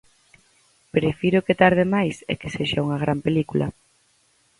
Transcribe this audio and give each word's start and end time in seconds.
Prefiro 0.95 1.39
que 1.45 1.59
tarde 1.63 1.83
máis 1.95 2.15
e 2.31 2.33
que 2.39 2.49
sexa 2.55 2.83
unha 2.85 3.01
gran 3.03 3.19
película. 3.27 3.67